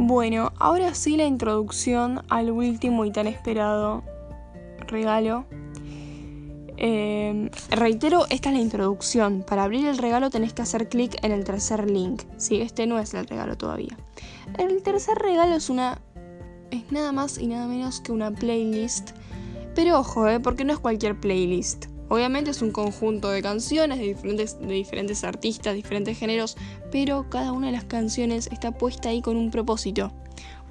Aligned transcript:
Bueno, 0.00 0.52
ahora 0.60 0.94
sí 0.94 1.16
la 1.16 1.26
introducción 1.26 2.22
al 2.28 2.52
último 2.52 3.04
y 3.04 3.10
tan 3.10 3.26
esperado 3.26 4.04
regalo. 4.86 5.44
Eh, 6.76 7.50
reitero, 7.70 8.24
esta 8.30 8.50
es 8.50 8.54
la 8.54 8.60
introducción. 8.60 9.42
Para 9.42 9.64
abrir 9.64 9.88
el 9.88 9.98
regalo 9.98 10.30
tenés 10.30 10.52
que 10.52 10.62
hacer 10.62 10.88
clic 10.88 11.16
en 11.24 11.32
el 11.32 11.42
tercer 11.42 11.90
link. 11.90 12.22
Sí, 12.36 12.60
este 12.60 12.86
no 12.86 13.00
es 13.00 13.12
el 13.12 13.26
regalo 13.26 13.56
todavía. 13.58 13.98
El 14.56 14.84
tercer 14.84 15.18
regalo 15.18 15.56
es 15.56 15.68
una. 15.68 16.00
es 16.70 16.92
nada 16.92 17.10
más 17.10 17.36
y 17.36 17.48
nada 17.48 17.66
menos 17.66 18.00
que 18.00 18.12
una 18.12 18.30
playlist. 18.30 19.10
Pero 19.74 19.98
ojo, 19.98 20.28
eh, 20.28 20.38
porque 20.38 20.64
no 20.64 20.72
es 20.72 20.78
cualquier 20.78 21.18
playlist. 21.18 21.86
Obviamente 22.08 22.50
es 22.50 22.62
un 22.62 22.70
conjunto 22.70 23.28
de 23.28 23.42
canciones 23.42 23.98
de 23.98 24.06
diferentes, 24.06 24.58
de 24.58 24.66
diferentes 24.66 25.24
artistas, 25.24 25.74
diferentes 25.74 26.18
géneros, 26.18 26.56
pero 26.90 27.28
cada 27.28 27.52
una 27.52 27.66
de 27.66 27.74
las 27.74 27.84
canciones 27.84 28.48
está 28.50 28.72
puesta 28.72 29.10
ahí 29.10 29.20
con 29.20 29.36
un 29.36 29.50
propósito. 29.50 30.12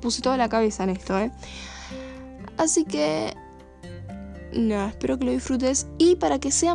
Puse 0.02 0.22
toda 0.22 0.38
la 0.38 0.50
cabeza 0.50 0.84
en 0.84 0.91
esto, 0.91 1.18
¿eh? 1.20 1.32
Así 2.58 2.86
que... 2.86 3.36
Nada, 4.54 4.90
espero 4.90 5.20
que 5.20 5.26
lo 5.26 5.32
disfrutes. 5.32 5.88
Y 5.98 6.16
para 6.16 6.40
que 6.40 6.52
sea 6.52 6.73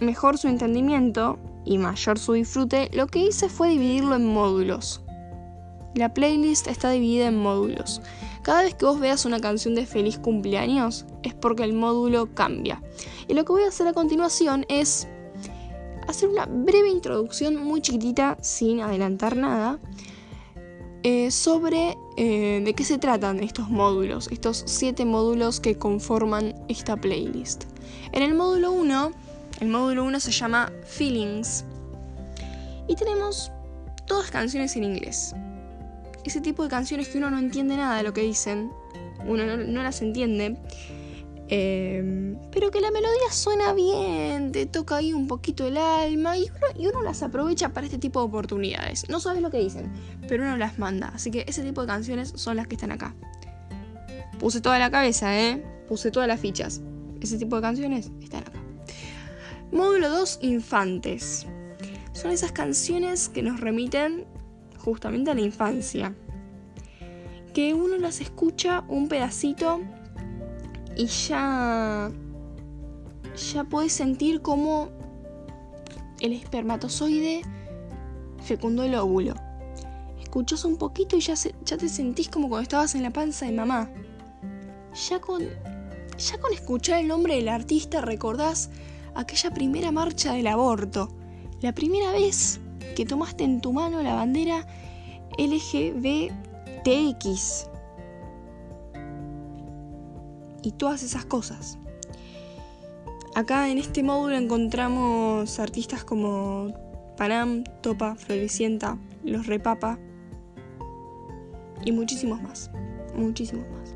mejor 0.00 0.38
su 0.38 0.48
entendimiento 0.48 1.38
y 1.64 1.78
mayor 1.78 2.18
su 2.18 2.34
disfrute, 2.34 2.90
lo 2.92 3.06
que 3.06 3.20
hice 3.20 3.48
fue 3.48 3.70
dividirlo 3.70 4.16
en 4.16 4.26
módulos. 4.26 5.02
La 5.94 6.14
playlist 6.14 6.68
está 6.68 6.90
dividida 6.90 7.26
en 7.26 7.36
módulos. 7.36 8.00
Cada 8.42 8.62
vez 8.62 8.74
que 8.74 8.86
vos 8.86 9.00
veas 9.00 9.24
una 9.24 9.40
canción 9.40 9.74
de 9.74 9.86
feliz 9.86 10.18
cumpleaños 10.18 11.04
es 11.24 11.34
porque 11.34 11.64
el 11.64 11.72
módulo 11.72 12.32
cambia. 12.32 12.80
Y 13.26 13.34
lo 13.34 13.44
que 13.44 13.52
voy 13.52 13.62
a 13.64 13.68
hacer 13.68 13.88
a 13.88 13.92
continuación 13.92 14.64
es 14.68 15.08
hacer 16.06 16.28
una 16.28 16.46
breve 16.46 16.88
introducción 16.88 17.56
muy 17.56 17.80
chiquitita, 17.80 18.38
sin 18.40 18.80
adelantar 18.80 19.36
nada, 19.36 19.80
eh, 21.02 21.30
sobre 21.30 21.96
eh, 22.16 22.62
de 22.64 22.74
qué 22.74 22.84
se 22.84 22.98
tratan 22.98 23.40
estos 23.40 23.68
módulos, 23.68 24.28
estos 24.30 24.62
siete 24.66 25.04
módulos 25.04 25.58
que 25.58 25.76
conforman 25.76 26.54
esta 26.68 26.96
playlist. 26.96 27.64
En 28.12 28.22
el 28.22 28.34
módulo 28.34 28.70
1, 28.72 29.12
el 29.60 29.68
módulo 29.68 30.04
1 30.04 30.20
se 30.20 30.30
llama 30.30 30.72
Feelings 30.84 31.64
y 32.86 32.94
tenemos 32.94 33.50
todas 34.06 34.30
canciones 34.30 34.76
en 34.76 34.84
inglés 34.84 35.34
ese 36.24 36.40
tipo 36.40 36.62
de 36.62 36.68
canciones 36.68 37.08
que 37.08 37.18
uno 37.18 37.30
no 37.30 37.38
entiende 37.38 37.76
nada 37.76 37.96
de 37.96 38.02
lo 38.02 38.12
que 38.12 38.22
dicen, 38.22 38.70
uno 39.26 39.56
no, 39.56 39.82
las 39.82 40.02
entiende, 40.02 40.56
em, 41.48 42.36
pero 42.50 42.70
que 42.70 42.80
la 42.80 42.90
melodía 42.90 43.30
suena 43.30 43.72
bien, 43.72 44.52
te 44.52 44.66
toca 44.66 44.96
ahí 44.96 45.12
un 45.12 45.26
poquito 45.26 45.66
el 45.66 45.76
alma 45.76 46.36
y 46.36 46.44
uno, 46.44 46.66
y 46.78 46.86
uno 46.86 47.02
las 47.02 47.22
aprovecha 47.22 47.70
para 47.70 47.86
este 47.86 47.98
tipo 47.98 48.20
de 48.20 48.26
oportunidades. 48.26 49.08
No 49.08 49.20
sabes 49.20 49.42
lo 49.42 49.50
que 49.50 49.58
dicen, 49.58 49.92
pero 50.28 50.44
uno 50.44 50.56
las 50.56 50.78
manda. 50.78 51.12
Así 51.14 51.30
que 51.30 51.44
ese 51.46 51.62
tipo 51.62 51.80
de 51.82 51.86
canciones 51.86 52.32
son 52.36 52.56
las 52.56 52.66
que 52.66 52.76
están 52.76 52.92
acá. 52.92 53.14
Puse 54.38 54.60
toda 54.60 54.78
la 54.78 54.90
cabeza, 54.90 55.38
¿eh? 55.38 55.62
Puse 55.86 56.10
todas 56.10 56.26
las 56.26 56.40
fichas. 56.40 56.80
Ese 57.20 57.36
tipo 57.36 57.56
de 57.56 57.62
canciones 57.62 58.10
están 58.22 58.40
acá. 58.40 58.60
Módulo 59.72 60.08
2, 60.08 60.38
Infantes. 60.42 61.46
Son 62.12 62.30
esas 62.30 62.50
canciones 62.52 63.28
que 63.28 63.42
nos 63.42 63.60
remiten 63.60 64.26
justamente 64.80 65.30
a 65.30 65.34
la 65.34 65.42
infancia. 65.42 66.14
Que 67.54 67.74
uno 67.74 67.96
las 67.96 68.20
escucha 68.20 68.84
un 68.88 69.08
pedacito 69.08 69.80
y 70.96 71.06
ya. 71.06 72.10
ya 73.52 73.64
puedes 73.64 73.92
sentir 73.92 74.42
como 74.42 74.88
el 76.20 76.32
espermatozoide 76.32 77.42
fecundó 78.42 78.82
el 78.84 78.94
óvulo. 78.94 79.34
Escuchas 80.20 80.64
un 80.64 80.76
poquito 80.76 81.16
y 81.16 81.20
ya, 81.20 81.34
ya 81.34 81.76
te 81.76 81.88
sentís 81.88 82.28
como 82.28 82.48
cuando 82.48 82.62
estabas 82.62 82.94
en 82.94 83.02
la 83.02 83.12
panza 83.12 83.46
de 83.46 83.52
mamá. 83.52 83.90
Ya 85.08 85.20
con, 85.20 85.42
ya 86.18 86.38
con 86.38 86.52
escuchar 86.52 87.00
el 87.00 87.08
nombre 87.08 87.36
del 87.36 87.48
artista 87.48 88.00
recordás 88.00 88.70
aquella 89.14 89.50
primera 89.50 89.90
marcha 89.90 90.34
del 90.34 90.46
aborto. 90.46 91.08
La 91.60 91.72
primera 91.74 92.12
vez 92.12 92.60
que 92.94 93.04
tomaste 93.06 93.44
en 93.44 93.60
tu 93.60 93.72
mano 93.72 94.02
la 94.02 94.14
bandera 94.14 94.66
LGBTX. 95.38 96.36
Y 100.62 100.72
todas 100.72 101.02
esas 101.02 101.24
cosas. 101.24 101.78
Acá 103.34 103.70
en 103.70 103.78
este 103.78 104.02
módulo 104.02 104.36
encontramos 104.36 105.58
artistas 105.58 106.04
como 106.04 106.74
Panam, 107.16 107.64
Topa, 107.80 108.16
Floricienta, 108.16 108.98
Los 109.24 109.46
Repapa 109.46 109.98
y 111.84 111.92
muchísimos 111.92 112.42
más. 112.42 112.70
Muchísimos 113.14 113.66
más. 113.70 113.94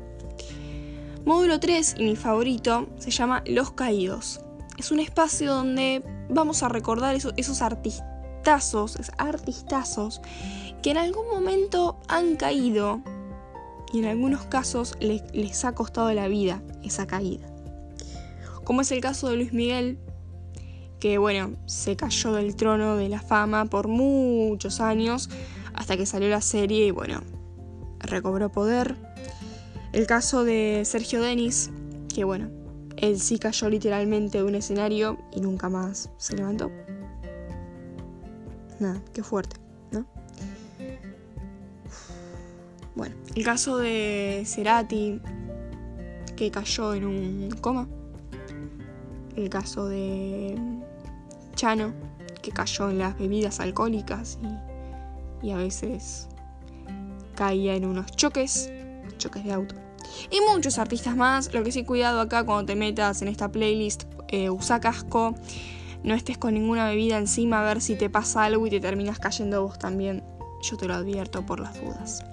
Módulo 1.25 1.59
3 1.59 1.95
y 1.99 2.03
mi 2.03 2.15
favorito 2.15 2.87
se 2.97 3.11
llama 3.11 3.43
Los 3.45 3.71
Caídos. 3.71 4.41
Es 4.77 4.91
un 4.91 4.99
espacio 4.99 5.53
donde 5.53 6.03
vamos 6.29 6.63
a 6.63 6.69
recordar 6.69 7.15
esos 7.15 7.61
artistas 7.61 8.14
artistazos, 9.17 10.21
que 10.81 10.91
en 10.91 10.97
algún 10.97 11.27
momento 11.27 11.97
han 12.07 12.35
caído 12.35 13.01
y 13.91 13.99
en 13.99 14.05
algunos 14.05 14.45
casos 14.45 14.95
les, 14.99 15.65
ha 15.65 15.73
costado 15.73 16.13
la 16.13 16.27
vida 16.27 16.61
esa 16.83 17.07
caída. 17.07 17.47
Como 18.63 18.81
es 18.81 18.91
el 18.91 19.01
caso 19.01 19.29
de 19.29 19.35
Luis 19.37 19.53
Miguel, 19.53 19.99
que 20.99 21.17
bueno, 21.17 21.51
se 21.65 21.95
cayó 21.95 22.33
del 22.33 22.55
trono 22.55 22.95
de 22.95 23.09
la 23.09 23.21
fama 23.21 23.65
por 23.65 23.87
muchos 23.87 24.79
años 24.79 25.29
hasta 25.73 25.97
que 25.97 26.05
salió 26.05 26.29
la 26.29 26.41
serie 26.41 26.87
y 26.87 26.91
bueno, 26.91 27.21
recobró 27.99 28.51
poder. 28.51 28.95
El 29.91 30.07
caso 30.07 30.43
de 30.43 30.83
Sergio 30.85 31.21
Denis, 31.21 31.69
que 32.13 32.23
bueno, 32.23 32.49
él 32.97 33.19
sí 33.19 33.39
cayó 33.39 33.69
literalmente 33.69 34.39
de 34.39 34.43
un 34.43 34.55
escenario 34.55 35.17
y 35.31 35.41
nunca 35.41 35.69
más 35.69 36.09
se 36.17 36.35
levantó. 36.35 36.71
Nada, 38.79 39.01
qué 39.13 39.23
fuerte, 39.23 39.57
¿no? 39.91 40.05
Bueno, 42.95 43.15
el 43.35 43.43
caso 43.43 43.77
de 43.77 44.43
Cerati, 44.45 45.21
que 46.35 46.51
cayó 46.51 46.93
en 46.93 47.05
un 47.05 47.49
coma. 47.61 47.87
El 49.35 49.49
caso 49.49 49.87
de 49.87 50.57
Chano, 51.55 51.93
que 52.41 52.51
cayó 52.51 52.89
en 52.89 52.99
las 52.99 53.17
bebidas 53.17 53.59
alcohólicas 53.59 54.39
y, 55.41 55.47
y 55.47 55.51
a 55.51 55.57
veces 55.57 56.27
caía 57.35 57.75
en 57.75 57.85
unos 57.85 58.11
choques, 58.11 58.71
choques 59.17 59.43
de 59.43 59.53
auto. 59.53 59.75
Y 60.31 60.39
muchos 60.51 60.77
artistas 60.79 61.15
más. 61.15 61.53
Lo 61.53 61.63
que 61.63 61.71
sí, 61.71 61.83
cuidado 61.83 62.21
acá 62.21 62.43
cuando 62.43 62.65
te 62.65 62.75
metas 62.75 63.21
en 63.21 63.27
esta 63.27 63.51
playlist, 63.51 64.03
eh, 64.29 64.49
usa 64.49 64.79
casco 64.79 65.35
no 66.05 66.13
estés 66.13 66.37
con 66.37 66.53
ninguna 66.53 66.87
bebida 66.87 67.17
encima 67.17 67.61
a 67.61 67.63
ver 67.63 67.81
si 67.81 67.95
te 67.95 68.11
pasa 68.11 68.43
algo 68.43 68.67
y 68.67 68.69
te 68.69 68.79
terminas 68.79 69.17
cayendo 69.17 69.63
vos 69.63 69.79
también. 69.79 70.23
Yo 70.61 70.77
te 70.77 70.87
lo 70.87 70.93
advierto 70.93 71.43
por 71.45 71.59
las 71.59 71.81
dudas. 71.81 72.23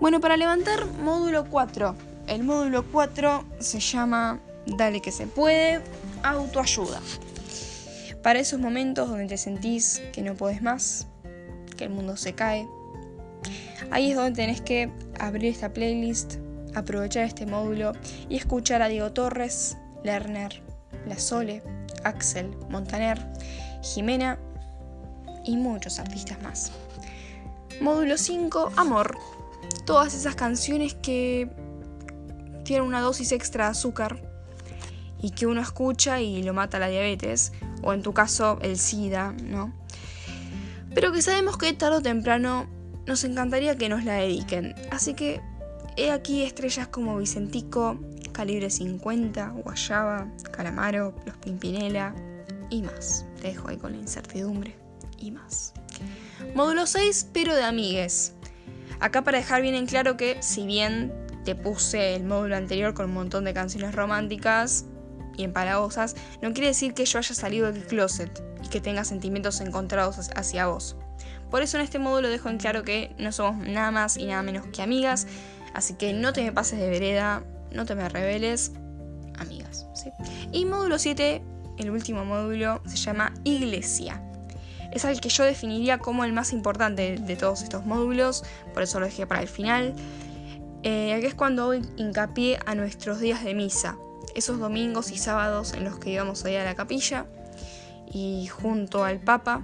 Bueno, 0.00 0.20
para 0.20 0.36
levantar 0.36 0.86
módulo 1.02 1.44
4. 1.50 1.96
El 2.28 2.44
módulo 2.44 2.84
4 2.90 3.44
se 3.58 3.80
llama 3.80 4.40
Dale 4.66 5.02
que 5.02 5.10
se 5.10 5.26
puede, 5.26 5.80
autoayuda. 6.22 7.00
Para 8.22 8.38
esos 8.38 8.60
momentos 8.60 9.08
donde 9.08 9.26
te 9.26 9.36
sentís 9.36 10.00
que 10.12 10.22
no 10.22 10.36
podés 10.36 10.62
más, 10.62 11.08
que 11.76 11.84
el 11.84 11.90
mundo 11.90 12.16
se 12.16 12.34
cae, 12.34 12.68
ahí 13.90 14.10
es 14.10 14.16
donde 14.16 14.36
tenés 14.40 14.60
que 14.60 14.88
abrir 15.18 15.50
esta 15.50 15.72
playlist, 15.72 16.36
aprovechar 16.76 17.24
este 17.24 17.44
módulo 17.44 17.92
y 18.28 18.36
escuchar 18.36 18.82
a 18.82 18.88
Diego 18.88 19.12
Torres, 19.12 19.76
Lerner, 20.04 20.62
La 21.06 21.18
Sole, 21.18 21.62
Axel, 22.04 22.56
Montaner, 22.68 23.18
Jimena 23.82 24.38
y 25.44 25.56
muchos 25.56 25.98
artistas 25.98 26.40
más. 26.42 26.72
Módulo 27.80 28.16
5, 28.16 28.72
Amor. 28.76 29.18
Todas 29.86 30.14
esas 30.14 30.34
canciones 30.34 30.94
que 30.94 31.50
tienen 32.64 32.86
una 32.86 33.00
dosis 33.00 33.32
extra 33.32 33.64
de 33.64 33.70
azúcar 33.72 34.22
y 35.20 35.30
que 35.30 35.46
uno 35.46 35.60
escucha 35.60 36.20
y 36.20 36.42
lo 36.42 36.52
mata 36.52 36.78
la 36.78 36.88
diabetes, 36.88 37.52
o 37.82 37.92
en 37.92 38.02
tu 38.02 38.12
caso 38.12 38.58
el 38.62 38.78
SIDA, 38.78 39.32
¿no? 39.32 39.72
Pero 40.94 41.12
que 41.12 41.22
sabemos 41.22 41.56
que 41.56 41.72
tarde 41.72 41.96
o 41.96 42.02
temprano 42.02 42.68
nos 43.06 43.24
encantaría 43.24 43.76
que 43.76 43.88
nos 43.88 44.04
la 44.04 44.14
dediquen. 44.14 44.74
Así 44.90 45.14
que 45.14 45.40
he 45.96 46.10
aquí 46.10 46.42
estrellas 46.42 46.88
como 46.88 47.16
Vicentico, 47.16 47.98
Calibre 48.32 48.70
50, 48.70 49.54
Guayaba, 49.64 50.26
Calamaro, 50.50 51.14
Los 51.26 51.36
Pimpinela 51.38 52.14
y 52.70 52.82
más. 52.82 53.26
Te 53.40 53.48
dejo 53.48 53.68
ahí 53.68 53.76
con 53.76 53.92
la 53.92 53.98
incertidumbre 53.98 54.74
y 55.18 55.30
más. 55.30 55.74
Módulo 56.54 56.86
6, 56.86 57.28
pero 57.32 57.54
de 57.54 57.62
amigues. 57.62 58.34
Acá 59.00 59.22
para 59.22 59.38
dejar 59.38 59.62
bien 59.62 59.74
en 59.74 59.86
claro 59.86 60.16
que 60.16 60.42
si 60.42 60.66
bien 60.66 61.12
te 61.44 61.54
puse 61.54 62.14
el 62.14 62.24
módulo 62.24 62.56
anterior 62.56 62.94
con 62.94 63.06
un 63.06 63.14
montón 63.14 63.44
de 63.44 63.52
canciones 63.52 63.94
románticas 63.94 64.86
y 65.36 65.44
empalagosas, 65.44 66.14
no 66.40 66.52
quiere 66.52 66.68
decir 66.68 66.94
que 66.94 67.04
yo 67.04 67.18
haya 67.18 67.34
salido 67.34 67.72
del 67.72 67.84
closet 67.84 68.42
y 68.64 68.68
que 68.68 68.80
tenga 68.80 69.04
sentimientos 69.04 69.60
encontrados 69.60 70.30
hacia 70.34 70.66
vos. 70.66 70.96
Por 71.50 71.62
eso 71.62 71.76
en 71.76 71.84
este 71.84 71.98
módulo 71.98 72.28
dejo 72.28 72.48
en 72.48 72.58
claro 72.58 72.82
que 72.82 73.14
no 73.18 73.32
somos 73.32 73.66
nada 73.66 73.90
más 73.90 74.16
y 74.16 74.26
nada 74.26 74.42
menos 74.42 74.66
que 74.68 74.82
amigas, 74.82 75.26
así 75.74 75.94
que 75.94 76.12
no 76.12 76.32
te 76.32 76.42
me 76.42 76.52
pases 76.52 76.78
de 76.78 76.88
vereda, 76.88 77.42
no 77.74 77.86
te 77.86 77.94
me 77.94 78.08
reveles, 78.08 78.72
amigas. 79.38 79.86
Y 80.52 80.64
módulo 80.64 80.98
7, 80.98 81.42
el 81.78 81.90
último 81.90 82.24
módulo, 82.24 82.80
se 82.86 82.96
llama 82.96 83.32
Iglesia. 83.44 84.22
Es 84.92 85.04
el 85.04 85.20
que 85.20 85.30
yo 85.30 85.44
definiría 85.44 85.98
como 85.98 86.24
el 86.24 86.32
más 86.32 86.52
importante 86.52 87.16
de 87.18 87.36
todos 87.36 87.62
estos 87.62 87.86
módulos, 87.86 88.44
por 88.74 88.82
eso 88.82 89.00
lo 89.00 89.06
dejé 89.06 89.26
para 89.26 89.40
el 89.40 89.48
final. 89.48 89.94
Eh, 90.82 91.16
que 91.20 91.26
es 91.28 91.34
cuando 91.34 91.68
hoy 91.68 91.82
hincapié 91.96 92.58
a 92.66 92.74
nuestros 92.74 93.20
días 93.20 93.44
de 93.44 93.54
misa, 93.54 93.96
esos 94.34 94.58
domingos 94.58 95.12
y 95.12 95.18
sábados 95.18 95.74
en 95.74 95.84
los 95.84 95.98
que 95.98 96.10
íbamos 96.10 96.44
a 96.44 96.50
ir 96.50 96.58
a 96.58 96.64
la 96.64 96.74
capilla 96.74 97.26
y 98.12 98.46
junto 98.48 99.04
al 99.04 99.20
Papa 99.20 99.62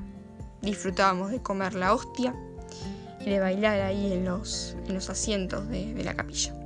disfrutábamos 0.62 1.30
de 1.30 1.42
comer 1.42 1.74
la 1.74 1.92
hostia 1.92 2.34
y 3.20 3.30
de 3.30 3.40
bailar 3.40 3.80
ahí 3.80 4.12
en 4.12 4.24
los 4.24 4.74
asientos 5.10 5.68
de, 5.68 6.02
la 6.04 6.14
capilla. 6.14 6.57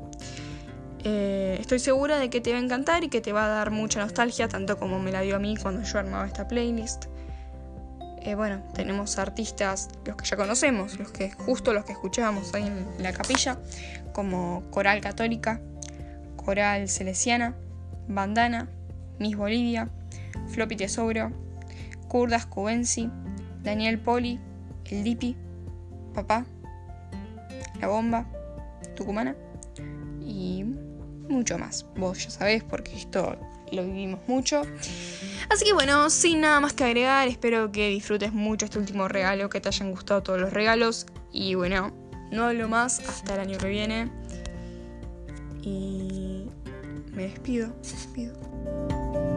Eh, 1.05 1.57
estoy 1.61 1.81
segura 1.81 2.19
de 2.19 2.31
que 2.31 2.41
te 2.41 2.53
va 2.53 2.59
a 2.59 2.61
encantar 2.61 3.03
y 3.03 3.09
que 3.09 3.21
te 3.21 3.33
va 3.33 3.47
a 3.47 3.49
dar 3.49 3.71
mucha 3.71 4.01
nostalgia, 4.01 4.49
tanto 4.49 4.79
como 4.79 5.01
me 5.01 5.11
la 5.11 5.21
dio 5.23 5.37
a 5.37 5.39
mí 5.39 5.57
cuando 5.61 5.83
yo 5.83 5.99
armaba 5.99 6.27
esta 6.27 6.47
playlist. 6.47 7.07
Eh, 8.25 8.37
bueno, 8.37 8.63
tenemos 8.75 9.19
artistas, 9.19 9.89
los 10.05 10.17
que 10.17 10.25
ya 10.25 10.37
conocemos, 10.37 10.97
los 10.99 11.11
que 11.11 11.33
justo 11.33 11.73
los 11.73 11.85
que 11.85 11.93
escuchábamos 11.93 12.55
ahí 12.55 12.65
en 12.65 12.87
la 13.03 13.13
capilla, 13.13 13.59
como 14.13 14.63
Coral 14.71 15.01
Católica, 15.01 15.61
Coral 16.37 16.89
Celesiana, 16.89 17.57
Bandana, 18.07 18.69
Miss 19.19 19.37
Bolivia, 19.37 19.89
Floppy 20.51 20.77
Tesoro, 20.77 21.33
Kurdas 22.07 22.47
Cubensi, 22.47 23.11
Daniel 23.65 23.99
Poli, 23.99 24.39
El 24.85 25.03
Dipi, 25.03 25.37
Papá, 26.15 26.45
La 27.81 27.89
Bomba, 27.89 28.27
Tucumana 28.95 29.35
y 30.21 30.65
mucho 31.29 31.59
más. 31.59 31.87
Vos 31.97 32.25
ya 32.25 32.31
sabés 32.31 32.63
porque 32.65 32.97
esto 32.97 33.37
lo 33.71 33.85
vivimos 33.85 34.21
mucho. 34.27 34.63
Así 35.49 35.65
que 35.65 35.73
bueno, 35.73 36.11
sin 36.11 36.41
nada 36.41 36.61
más 36.61 36.73
que 36.73 36.85
agregar, 36.85 37.29
espero 37.29 37.73
que 37.73 37.89
disfrutes 37.89 38.33
mucho 38.33 38.67
este 38.67 38.79
último 38.79 39.09
regalo, 39.09 39.49
que 39.49 39.61
te 39.61 39.69
hayan 39.69 39.91
gustado 39.91 40.23
todos 40.23 40.41
los 40.41 40.53
regalos 40.53 41.07
y 41.33 41.55
bueno, 41.55 41.93
no 42.31 42.45
hablo 42.45 42.69
más 42.69 43.01
hasta 43.01 43.35
el 43.35 43.41
año 43.41 43.59
que 43.59 43.69
viene. 43.69 44.11
Y 45.63 46.47
me 47.13 47.25
despido, 47.25 47.69
me 47.69 47.91
despido. 47.91 49.32